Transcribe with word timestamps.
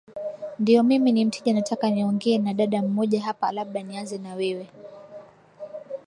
ndiyo 0.59 0.83
mimi 0.83 1.11
ni 1.11 1.25
mteja 1.25 1.53
nataka 1.53 1.89
niongee 1.89 2.37
na 2.37 2.53
dada 2.53 2.81
mmoja 2.81 3.21
hapa 3.21 3.51
labda 3.51 3.83
nianze 3.83 4.17
na 4.17 4.33
wewe 4.35 4.67